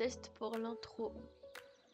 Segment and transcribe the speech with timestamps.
[0.00, 1.12] test pour l'intro.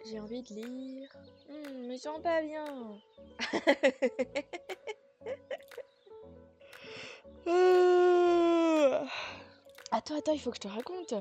[0.05, 1.11] J'ai envie de lire.
[1.49, 3.01] Je me sens pas bien.
[9.91, 11.15] attends, attends, il faut que je te raconte.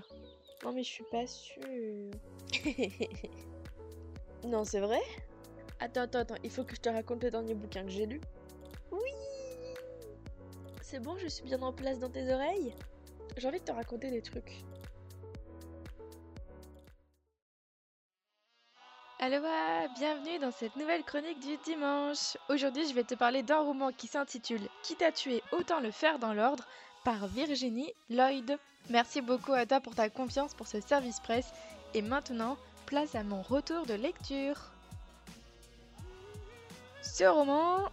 [0.63, 2.11] Non, mais je suis pas sûre.
[4.43, 5.01] non, c'est vrai?
[5.79, 8.21] Attends, attends, attends, il faut que je te raconte le dernier bouquin que j'ai lu.
[8.91, 9.09] Oui
[10.83, 12.75] C'est bon, je suis bien en place dans tes oreilles?
[13.37, 14.63] J'ai envie de te raconter des trucs.
[19.17, 22.35] Aloha, bienvenue dans cette nouvelle chronique du dimanche.
[22.49, 26.19] Aujourd'hui, je vais te parler d'un roman qui s'intitule Qui t'a tué, autant le faire
[26.19, 26.65] dans l'ordre
[27.05, 28.59] par Virginie Lloyd.
[28.89, 31.53] Merci beaucoup à toi pour ta confiance pour ce service presse.
[31.93, 34.59] Et maintenant, place à mon retour de lecture.
[37.01, 37.89] Ce roman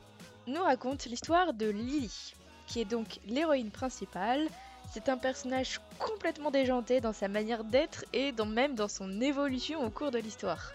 [0.49, 2.35] nous raconte l'histoire de Lily,
[2.67, 4.49] qui est donc l'héroïne principale.
[4.91, 9.87] C'est un personnage complètement déjanté dans sa manière d'être et dans, même dans son évolution
[9.87, 10.73] au cours de l'histoire.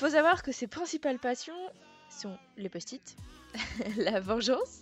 [0.00, 1.52] Faut savoir que ses principales passions
[2.08, 3.16] sont les post-it,
[3.98, 4.78] la vengeance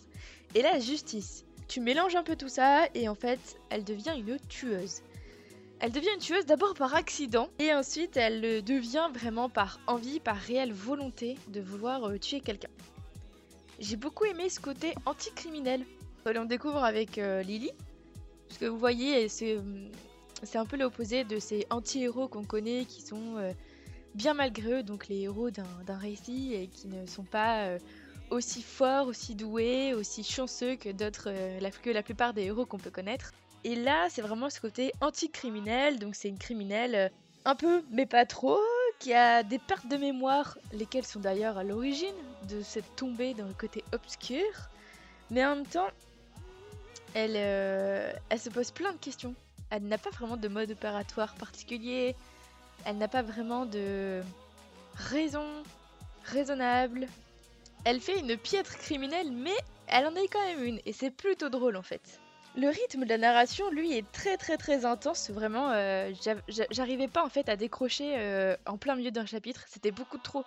[0.55, 1.45] et la justice.
[1.67, 5.03] Tu mélanges un peu tout ça et en fait, elle devient une tueuse.
[5.81, 10.21] Elle devient une tueuse d'abord par accident et ensuite elle le devient vraiment par envie,
[10.21, 12.71] par réelle volonté de vouloir euh, tuer quelqu'un.
[13.81, 15.85] J'ai beaucoup aimé ce côté anticriminel.
[16.27, 17.73] On découvre avec euh, Lily.
[18.51, 19.59] Ce que vous voyez, c'est
[20.55, 23.53] un peu l'opposé de ces anti-héros qu'on connaît qui sont euh,
[24.19, 27.79] bien malgré eux, donc les héros d'un récit et qui ne sont pas
[28.31, 32.79] aussi forts, aussi doués, aussi chanceux que d'autres, la, que la plupart des héros qu'on
[32.79, 33.33] peut connaître.
[33.65, 37.09] Et là, c'est vraiment ce côté anti-criminel, donc c'est une criminelle euh,
[37.45, 38.59] un peu, mais pas trop,
[38.99, 42.15] qui a des pertes de mémoire, lesquelles sont d'ailleurs à l'origine
[42.49, 44.45] de cette tombée dans le côté obscur.
[45.31, 45.89] Mais en même temps,
[47.15, 49.35] elle, euh, elle se pose plein de questions.
[49.71, 52.15] Elle n'a pas vraiment de mode opératoire particulier.
[52.89, 54.23] Elle n'a pas vraiment de
[54.95, 55.45] raison
[56.25, 57.07] raisonnable.
[57.85, 59.55] Elle fait une piètre criminelle, mais
[59.89, 60.81] elle en est quand même une.
[60.87, 62.19] Et c'est plutôt drôle en fait.
[62.57, 65.29] Le rythme de la narration, lui, est très très très intense.
[65.29, 66.11] Vraiment, euh,
[66.71, 69.67] j'arrivais pas en fait à décrocher euh, en plein milieu d'un chapitre.
[69.69, 70.47] C'était beaucoup trop,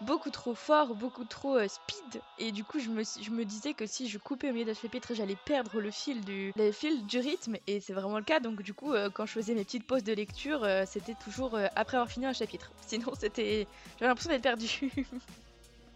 [0.00, 2.22] beaucoup trop fort, beaucoup trop euh, speed.
[2.38, 5.36] Et du coup, je me, disais que si je coupais au milieu d'un chapitre, j'allais
[5.36, 7.56] perdre le fil du, fil du rythme.
[7.66, 8.40] Et c'est vraiment le cas.
[8.40, 12.10] Donc du coup, quand je faisais mes petites pauses de lecture, c'était toujours après avoir
[12.10, 12.72] fini un chapitre.
[12.86, 13.66] Sinon, c'était,
[13.98, 14.90] j'avais l'impression d'être perdu.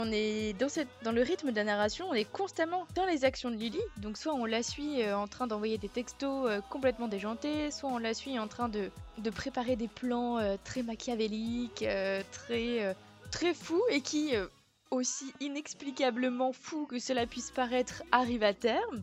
[0.04, 0.66] On est dans,
[1.04, 3.78] dans le rythme de la narration, on est constamment dans les actions de Lily.
[3.98, 7.88] Donc soit on la suit euh, en train d'envoyer des textos euh, complètement déjantés, soit
[7.88, 11.84] on la suit en train de, de préparer des plans euh, très machiavéliques,
[12.32, 12.96] très,
[13.32, 14.34] très fous et qui,
[14.93, 19.03] aussi inexplicablement fous que cela puisse paraître, arrivent à terme.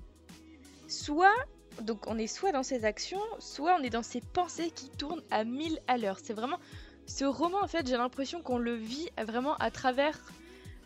[0.87, 1.35] Soit,
[1.81, 5.23] donc on est soit dans ses actions, soit on est dans ses pensées qui tournent
[5.31, 6.19] à mille à l'heure.
[6.23, 6.59] C'est vraiment...
[7.07, 10.21] Ce roman, en fait, j'ai l'impression qu'on le vit vraiment à travers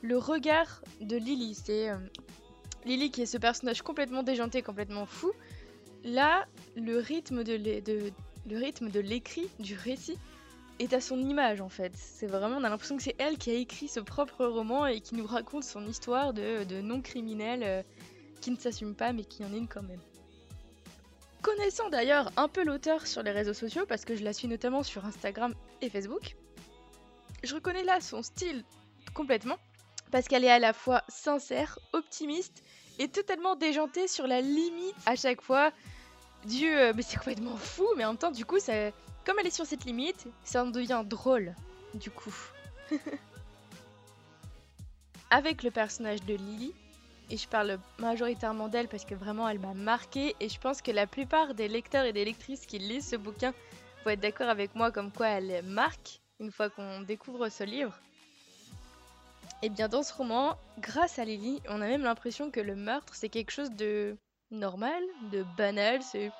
[0.02, 1.54] le regard de Lily.
[1.54, 1.98] C'est euh,
[2.86, 5.34] Lily qui est ce personnage complètement déjanté, complètement fou.
[6.06, 10.18] Là, le rythme de l'écrit, du récit,
[10.80, 11.94] est à son image en fait.
[11.96, 15.02] C'est vraiment, on a l'impression que c'est elle qui a écrit ce propre roman et
[15.02, 17.82] qui nous raconte son histoire de, non-criminel euh,
[18.42, 20.02] qui ne s'assume pas mais qui en est une quand même.
[21.42, 24.82] Connaissant d'ailleurs un peu l'auteur sur les réseaux sociaux, parce que je la suis notamment
[24.82, 26.36] sur Instagram et Facebook,
[27.44, 28.64] je reconnais là son style
[29.14, 29.58] complètement
[30.12, 32.64] parce qu'elle est à la fois sincère, optimiste
[33.00, 35.72] et totalement déjantée sur la limite à chaque fois.
[36.46, 38.92] Dieu, euh, mais c'est complètement fou, mais en même temps, du coup, ça,
[39.26, 41.56] comme elle est sur cette limite, ça en devient drôle,
[41.94, 42.36] du coup.
[45.30, 46.74] Avec le personnage de Lily,
[47.30, 50.92] et je parle majoritairement d'elle parce que vraiment elle m'a marqué, et je pense que
[50.92, 53.54] la plupart des lecteurs et des lectrices qui lisent ce bouquin
[54.04, 57.98] vont être d'accord avec moi comme quoi elle marque une fois qu'on découvre ce livre.
[59.62, 62.76] Et eh bien dans ce roman, grâce à Lily, on a même l'impression que le
[62.76, 64.18] meurtre c'est quelque chose de
[64.52, 65.02] normal,
[65.32, 66.32] de banal, c'est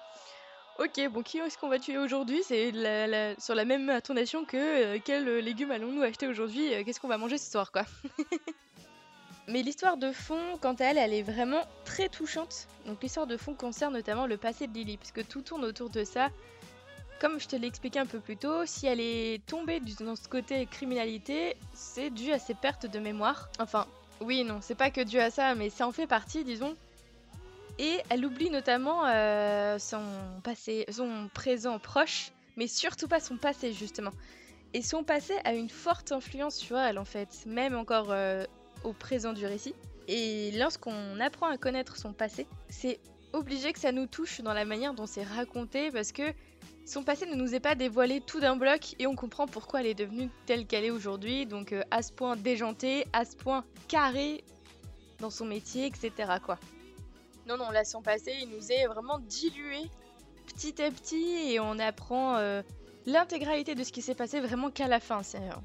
[0.80, 2.42] Ok, bon, qui est-ce qu'on va tuer aujourd'hui?
[2.44, 2.72] C'est
[3.38, 7.20] sur la même intonation que euh, quel légume allons-nous acheter aujourd'hui euh, Qu'est-ce qu'on va
[7.20, 7.86] manger ce soir, quoi?
[9.48, 12.68] Mais l'histoire de fond, quant à elle, elle est vraiment très touchante.
[12.88, 16.04] Donc l'histoire de fond concerne notamment le passé de Lily, puisque tout tourne autour de
[16.04, 16.30] ça.
[17.20, 20.28] Comme je te l'ai expliqué un peu plus tôt, si elle est tombée dans ce
[20.28, 23.50] côté criminalité, c'est dû à ses pertes de mémoire.
[23.60, 23.86] Enfin,
[24.22, 26.76] oui, non, c'est pas que dû à ça, mais ça en fait partie, disons.
[27.80, 30.04] Et elle oublie notamment euh, son
[30.44, 34.12] passé, son présent proche, mais surtout pas son passé justement.
[34.74, 38.46] Et son passé a une forte influence sur elle en fait, même encore euh,
[38.84, 39.76] au présent du récit.
[40.08, 43.00] Et lorsqu'on apprend à connaître son passé, c'est
[43.32, 46.34] obligé que ça nous touche dans la manière dont c'est raconté parce que
[46.86, 49.88] Son passé ne nous est pas dévoilé tout d'un bloc et on comprend pourquoi elle
[49.88, 53.64] est devenue telle qu'elle est aujourd'hui, donc euh, à ce point déjantée, à ce point
[53.88, 54.44] carré
[55.20, 56.12] dans son métier, etc.
[56.44, 56.60] quoi.
[57.48, 59.90] Non, non, là, son passé, il nous est vraiment dilué
[60.48, 62.62] petit à petit et on apprend euh,
[63.06, 65.24] l'intégralité de ce qui s'est passé vraiment qu'à la fin.
[65.24, 65.62] C'est un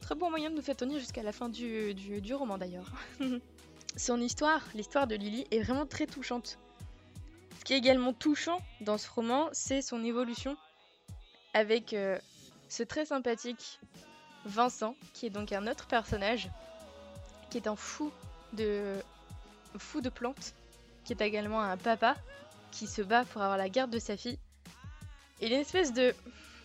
[0.00, 2.92] très bon moyen de nous faire tenir jusqu'à la fin du, du roman d'ailleurs.
[3.96, 6.58] son histoire, l'histoire de Lily, est vraiment très touchante.
[7.58, 10.56] Ce qui est également touchant dans ce roman, c'est son évolution
[11.52, 12.18] avec euh,
[12.68, 13.80] ce très sympathique
[14.44, 16.48] Vincent, qui est donc un autre personnage,
[17.50, 18.12] qui est un fou
[18.52, 18.96] de
[19.76, 20.54] fou de plantes,
[21.08, 22.16] qui est également un papa
[22.70, 24.38] qui se bat pour avoir la garde de sa fille.
[25.40, 26.14] Et une espèce de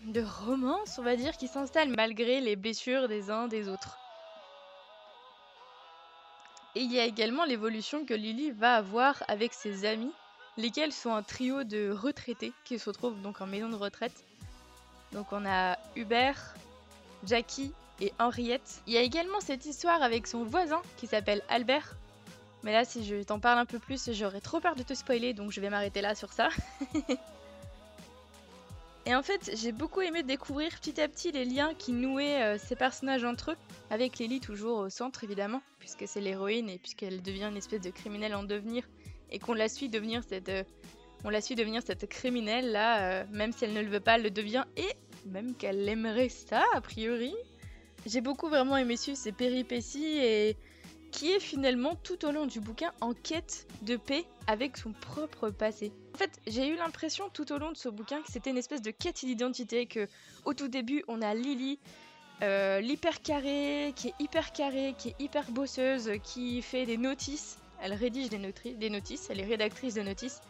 [0.08, 3.98] de romance, on va dire, qui s'installe malgré les blessures des uns des autres.
[6.76, 10.12] Et il y a également l'évolution que Lily va avoir avec ses amis,
[10.58, 14.26] lesquels sont un trio de retraités qui se retrouvent donc en maison de retraite.
[15.14, 16.56] Donc on a Hubert,
[17.24, 18.82] Jackie et Henriette.
[18.88, 21.96] Il y a également cette histoire avec son voisin qui s'appelle Albert.
[22.64, 25.34] Mais là, si je t'en parle un peu plus, j'aurais trop peur de te spoiler,
[25.34, 26.50] donc je vais m'arrêter là sur ça.
[29.06, 32.58] Et en fait, j'ai beaucoup aimé découvrir petit à petit les liens qui nouaient euh,
[32.58, 33.58] ces personnages entre eux,
[33.90, 37.90] avec Lily toujours au centre évidemment, puisque c'est l'héroïne et puisqu'elle devient une espèce de
[37.90, 38.88] criminelle en devenir,
[39.30, 43.90] et qu'on la suit devenir cette, euh, criminelle là, euh, même si elle ne le
[43.90, 44.90] veut pas, elle le devient, et
[45.26, 47.36] même qu'elle aimerait ça a priori.
[48.06, 50.56] J'ai beaucoup vraiment aimé suivre ces péripéties et
[51.14, 55.52] qui est finalement tout au long du bouquin en quête de paix avec son propre
[55.52, 55.94] passé.
[56.16, 58.82] En fait, j'ai eu l'impression tout au long de ce bouquin que c'était une espèce
[58.82, 60.08] de quête d'identité, que
[60.44, 61.80] au tout début on a Lily,
[62.42, 67.60] euh, l'hyper carré, qui est hyper carrée, qui est hyper bosseuse, qui fait des notices.
[67.80, 70.42] Elle rédige des notices, elle est rédactrice de notices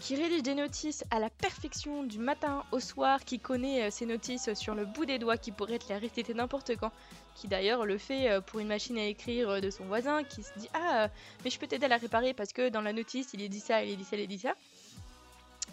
[0.00, 4.06] qui rédige des notices à la perfection du matin au soir, qui connaît euh, ses
[4.06, 6.92] notices sur le bout des doigts, qui pourrait te les réciter n'importe quand,
[7.34, 10.42] qui d'ailleurs le fait euh, pour une machine à écrire euh, de son voisin, qui
[10.42, 11.08] se dit Ah,
[11.44, 13.60] mais je peux t'aider à la réparer parce que dans la notice il est dit
[13.60, 14.54] ça, il est dit ça, il est dit ça.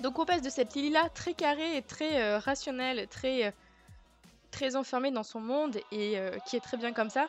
[0.01, 3.53] Donc on passe de cette Lily-là très carrée très rationnelle, très,
[4.49, 6.17] très enfermée dans son monde et
[6.47, 7.27] qui est très bien comme ça.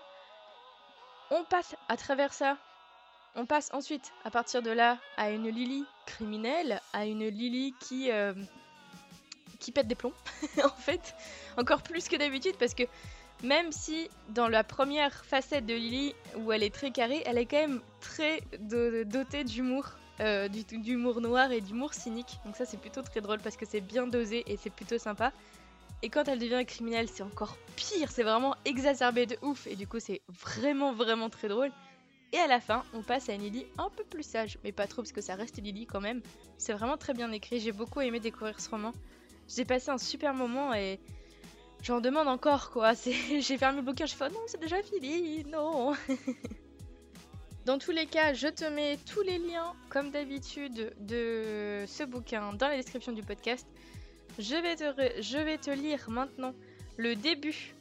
[1.31, 2.57] On passe à travers ça
[3.37, 8.11] on passe ensuite, à partir de là, à une Lily criminelle, à une Lily qui,
[8.11, 8.33] euh,
[9.75, 10.13] pète des plombs,
[10.65, 11.15] en fait,
[11.57, 12.85] encore plus que d'habitude, parce que
[13.43, 17.47] même si dans la première facette de Lily, où elle est très carrée, elle est
[17.47, 19.91] quand même très dotée d'humour,
[20.21, 22.39] euh, d'humour noir et d'humour cynique.
[22.45, 25.33] Donc ça c'est plutôt très drôle parce que c'est bien dosé et c'est plutôt sympa.
[26.03, 29.87] Et quand elle devient criminelle, c'est encore pire, c'est vraiment exacerbé de ouf, et du
[29.87, 31.71] coup c'est vraiment vraiment très drôle.
[32.33, 34.87] Et à la fin, on passe à une Lily un peu plus sage, mais pas
[34.87, 36.21] trop parce que ça reste Lily quand même.
[36.59, 38.93] C'est vraiment très bien écrit, j'ai beaucoup aimé découvrir ce roman.
[39.49, 40.99] J'ai passé un super moment et
[41.83, 42.93] j'en demande encore quoi.
[43.05, 45.93] J'ai fermé le bouquin, je fais oh non, c'est déjà fini, non.
[47.65, 52.53] Dans tous les cas, je te mets tous les liens, comme d'habitude, de ce bouquin
[52.53, 53.67] dans la description du podcast.
[54.39, 56.53] Je vais, te je vais te lire maintenant
[56.99, 57.75] le début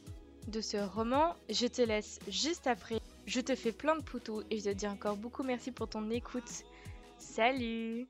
[0.46, 1.34] de ce roman.
[1.50, 2.98] Je te laisse juste après.
[3.26, 6.10] Je te fais plein de poutous et je te dis encore beaucoup merci pour ton
[6.10, 6.64] écoute.
[7.16, 8.06] Salut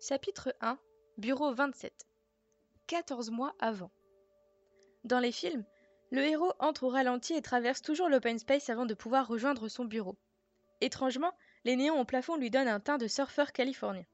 [0.00, 0.78] Chapitre 1
[1.18, 1.92] Bureau 27
[2.86, 3.90] 14 mois avant
[5.04, 5.64] Dans les films,
[6.10, 9.84] le héros entre au ralenti et traverse toujours l'open space avant de pouvoir rejoindre son
[9.84, 10.16] bureau.
[10.80, 14.06] Étrangement, les néons au plafond lui donnent un teint de surfeur californien.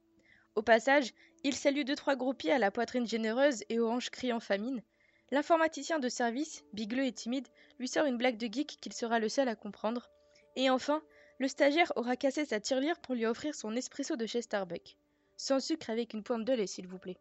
[0.56, 4.40] Au passage, il salue deux trois groupies à la poitrine généreuse et aux hanches criant
[4.40, 4.82] famine,
[5.30, 9.28] L'informaticien de service, bigleux et timide, lui sort une blague de geek qu'il sera le
[9.28, 10.10] seul à comprendre.
[10.56, 11.02] Et enfin,
[11.38, 14.96] le stagiaire aura cassé sa tirelire pour lui offrir son espresso de chez Starbucks.
[15.36, 17.18] Sans sucre avec une pointe de lait, s'il vous plaît.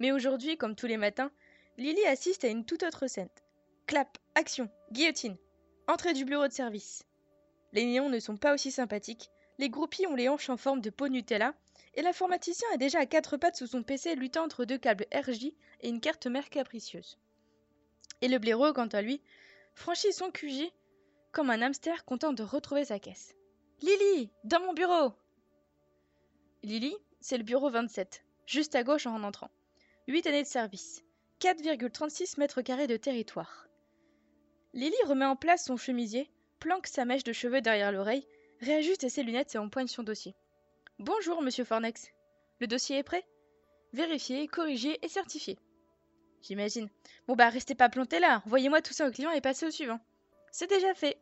[0.00, 1.30] Mais aujourd'hui, comme tous les matins,
[1.78, 3.30] Lily assiste à une toute autre scène.
[3.86, 5.36] Clap, action, guillotine,
[5.86, 7.04] entrée du bureau de service.
[7.72, 10.90] Les néons ne sont pas aussi sympathiques, les groupies ont les hanches en forme de
[10.90, 11.54] pot Nutella,
[11.96, 15.52] et l'informaticien est déjà à quatre pattes sous son PC luttant entre deux câbles RJ
[15.80, 17.18] et une carte mère capricieuse.
[18.20, 19.22] Et le blaireau, quant à lui,
[19.74, 20.70] franchit son QG
[21.32, 23.34] comme un hamster content de retrouver sa caisse.
[23.80, 25.12] Lily, dans mon bureau
[26.62, 29.50] Lily, c'est le bureau 27, juste à gauche en entrant.
[30.08, 31.02] 8 années de service,
[31.40, 33.68] 4,36 mètres carrés de territoire.
[34.72, 38.26] Lily remet en place son chemisier, planque sa mèche de cheveux derrière l'oreille,
[38.60, 40.34] réajuste ses lunettes et empoigne son dossier.
[40.98, 42.10] Bonjour, monsieur Fornex.
[42.58, 43.22] Le dossier est prêt?
[43.92, 45.58] Vérifié, corrigé et certifié.
[46.40, 46.88] J'imagine.
[47.28, 50.00] Bon bah restez pas planté là, envoyez-moi tout ça au client et passez au suivant.
[50.52, 51.18] C'est déjà fait.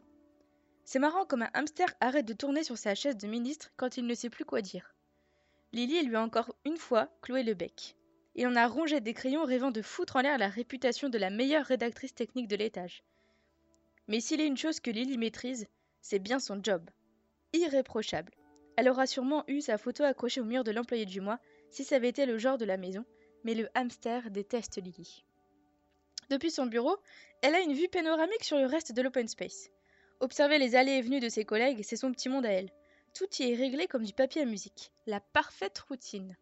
[0.84, 4.06] C'est marrant comme un hamster arrête de tourner sur sa chaise de ministre quand il
[4.06, 4.94] ne sait plus quoi dire.
[5.72, 7.96] Lily lui a encore une fois cloué le bec.
[8.36, 11.30] Il en a rongé des crayons rêvant de foutre en l'air la réputation de la
[11.30, 13.02] meilleure rédactrice technique de l'étage.
[14.06, 15.66] Mais s'il est une chose que Lily maîtrise,
[16.00, 16.88] c'est bien son job.
[17.52, 18.32] Irréprochable.
[18.76, 21.38] Elle aura sûrement eu sa photo accrochée au mur de l'employé du mois
[21.70, 23.04] si ça avait été le genre de la maison,
[23.44, 25.24] mais le hamster déteste Lily.
[26.30, 26.96] Depuis son bureau,
[27.42, 29.70] elle a une vue panoramique sur le reste de l'open space.
[30.20, 32.70] Observer les allées et venues de ses collègues, c'est son petit monde à elle.
[33.14, 34.90] Tout y est réglé comme du papier à musique.
[35.06, 36.36] La parfaite routine.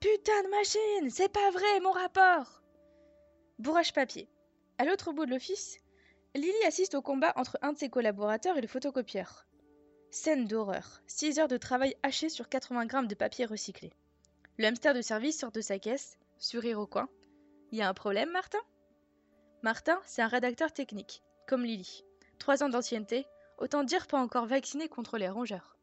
[0.00, 2.62] Putain de machine C'est pas vrai, mon rapport
[3.58, 4.28] Bourrage papier.
[4.78, 5.78] À l'autre bout de l'office,
[6.34, 9.46] Lily assiste au combat entre un de ses collaborateurs et le photocopieur.
[10.14, 11.02] Scène d'horreur.
[11.08, 13.92] 6 heures de travail haché sur 80 grammes de papier recyclé.
[14.58, 17.08] Le hamster de service sort de sa caisse, sourire au coin.
[17.72, 18.60] Y a un problème, Martin?
[19.62, 22.04] Martin, c'est un rédacteur technique, comme Lily.
[22.38, 23.26] Trois ans d'ancienneté,
[23.58, 25.76] autant dire pas encore vacciné contre les rongeurs.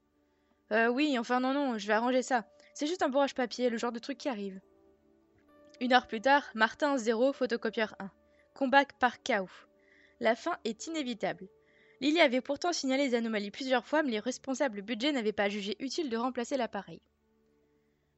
[0.71, 2.45] Euh, oui, enfin non, non, je vais arranger ça.
[2.73, 4.61] C'est juste un bourrage papier, le genre de truc qui arrive.
[5.81, 8.09] Une heure plus tard, Martin 0, photocopieur 1.
[8.53, 9.49] Combat par chaos.
[10.21, 11.49] La fin est inévitable.
[12.01, 15.75] Lily avait pourtant signalé les anomalies plusieurs fois, mais les responsables budget n'avaient pas jugé
[15.79, 16.99] utile de remplacer l'appareil.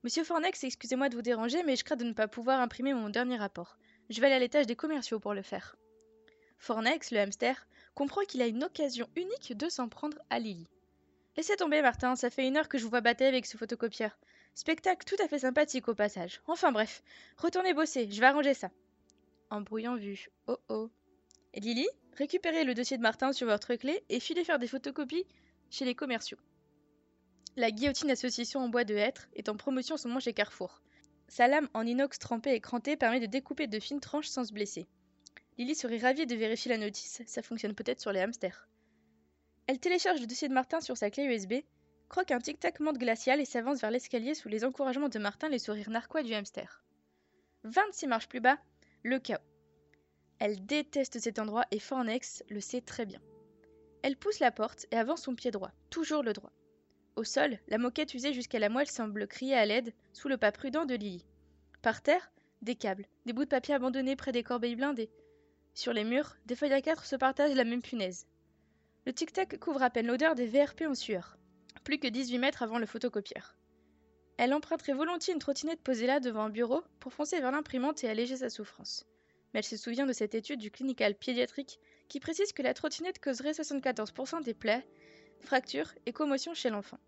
[0.03, 3.09] Monsieur Fornex, excusez-moi de vous déranger, mais je crains de ne pas pouvoir imprimer mon
[3.09, 3.77] dernier rapport.
[4.09, 5.75] Je vais aller à l'étage des commerciaux pour le faire.
[6.59, 10.69] Fornex, le hamster, comprend qu'il a une occasion unique de s'en prendre à Lily.
[11.35, 14.17] Laissez tomber, Martin, ça fait une heure que je vous vois battre avec ce photocopieur.
[14.55, 16.41] Spectacle tout à fait sympathique au passage.
[16.47, 17.03] Enfin bref,
[17.37, 18.71] retournez bosser, je vais arranger ça.
[19.49, 20.29] Embrouillant vu.
[20.47, 20.89] Oh oh.
[21.53, 25.25] Et Lily, récupérez le dossier de Martin sur votre clé et filez faire des photocopies
[25.69, 26.37] chez les commerciaux.
[27.55, 30.81] La guillotine association en bois de hêtre est en promotion en ce moment Carrefour.
[31.27, 34.53] Sa lame en inox trempé et cranté permet de découper de fines tranches sans se
[34.53, 34.87] blesser.
[35.57, 38.67] Lily serait ravie de vérifier la notice, ça fonctionne peut-être sur les hamsters.
[39.67, 41.53] Elle télécharge le dossier de Martin sur sa clé USB,
[42.09, 45.59] croque un tic-tac monte glacial et s'avance vers l'escalier sous les encouragements de Martin les
[45.59, 46.83] sourires narquois du hamster.
[47.63, 48.57] 26 marches plus bas,
[49.03, 49.52] le chaos.
[50.43, 53.21] Elle déteste cet endroit et Fornex le sait très bien.
[54.01, 56.51] Elle pousse la porte et avance son pied droit, toujours le droit.
[57.15, 60.51] Au sol, la moquette usée jusqu'à la moelle semble crier à l'aide sous le pas
[60.51, 61.23] prudent de Lily.
[61.81, 62.29] Par terre,
[62.61, 65.09] des câbles, des bouts de papier abandonnés près des corbeilles blindées.
[65.75, 68.27] Sur les murs, des feuilles à quatre se partagent la même punaise.
[69.05, 71.37] Le tic-tac couvre à peine l'odeur des VRP en sueur.
[71.85, 73.55] Plus que 18 mètres avant le photocopieur.
[74.35, 78.09] Elle emprunterait volontiers une trottinette posée là devant un bureau pour foncer vers l'imprimante et
[78.09, 79.05] alléger sa souffrance.
[79.53, 81.79] Mais elle se souvient de cette étude du clinical pédiatrique
[82.09, 84.85] qui précise que la trottinette causerait 74% des plaies,
[85.41, 86.99] fractures et commotions chez l'enfant.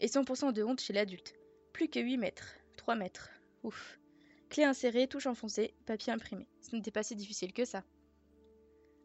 [0.00, 1.34] Et 100% de honte chez l'adulte.
[1.72, 2.56] Plus que 8 mètres.
[2.76, 3.30] 3 mètres.
[3.62, 3.98] Ouf.
[4.50, 6.46] Clé insérée, touche enfoncée, papier imprimé.
[6.60, 7.84] Ce n'était pas si difficile que ça.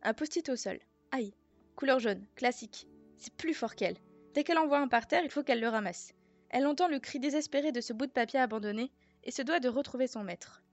[0.04, 0.80] Un post-it au sol.
[1.12, 1.34] Aïe.
[1.76, 2.88] Couleur jaune, classique.
[3.18, 3.98] C'est plus fort qu'elle.
[4.34, 6.14] Dès qu'elle en voit un par terre, il faut qu'elle le ramasse.
[6.50, 8.92] Elle entend le cri désespéré de ce bout de papier abandonné
[9.24, 10.64] et se doit de retrouver son maître.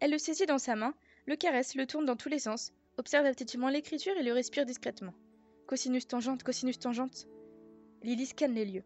[0.00, 0.94] Elle le saisit dans sa main,
[1.28, 5.12] le caresse, le tourne dans tous les sens, observe attentivement l'écriture et le respire discrètement.
[5.66, 7.26] Cosinus tangente, cosinus tangente.
[8.02, 8.84] Lily scanne les lieux.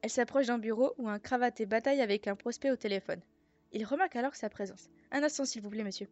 [0.00, 3.20] Elle s'approche d'un bureau où un cravaté bataille avec un prospect au téléphone.
[3.72, 4.88] Il remarque alors sa présence.
[5.10, 6.08] Un instant, s'il vous plaît, monsieur.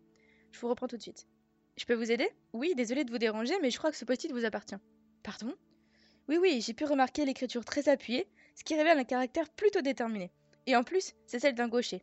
[0.50, 1.28] Je vous reprends tout de suite.
[1.76, 2.28] Je peux vous aider?
[2.52, 4.74] Oui, désolé de vous déranger, mais je crois que ce post-it vous appartient.
[5.22, 5.54] Pardon?
[6.26, 10.32] Oui, oui, j'ai pu remarquer l'écriture très appuyée, ce qui révèle un caractère plutôt déterminé.
[10.66, 12.02] Et en plus, c'est celle d'un gaucher.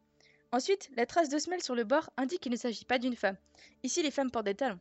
[0.55, 3.35] Ensuite, la trace de semelle sur le bord indique qu'il ne s'agit pas d'une femme.
[3.83, 4.79] Ici, les femmes portent des talons.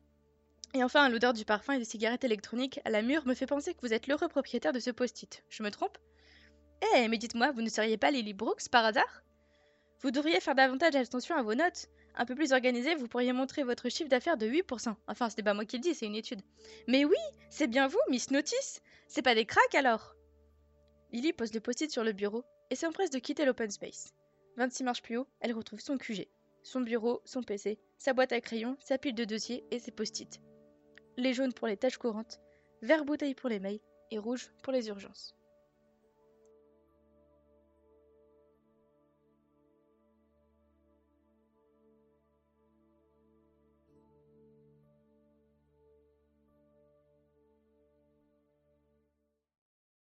[0.73, 3.75] Et enfin, l'odeur du parfum et des cigarettes électroniques à la mûre me fait penser
[3.75, 5.43] que vous êtes l'heureux propriétaire de ce post-it.
[5.49, 5.99] Je me trompe?
[6.95, 9.25] Eh, mais dites-moi, vous ne seriez pas Lily Brooks par hasard?
[10.01, 13.65] Vous devriez faire davantage attention à vos notes un peu plus organisé, vous pourriez montrer
[13.65, 14.95] votre chiffre d'affaires de 8%.
[15.09, 16.43] Enfin, ce n'est pas moi qui le dis, c'est une étude.
[16.87, 17.17] Mais oui,
[17.51, 20.15] c'est bien vous, Miss Notice C'est pas des cracks alors?
[21.11, 24.15] Lily pose le post-it sur le bureau et s'empresse de quitter l'open space.
[24.57, 26.29] 26 marches plus haut, elle retrouve son QG,
[26.63, 30.41] son bureau, son PC, sa boîte à crayons, sa pile de dossiers et ses post-it.
[31.17, 32.41] Les jaunes pour les tâches courantes,
[32.83, 33.81] vert bouteille pour les mails
[34.11, 35.35] et rouge pour les urgences.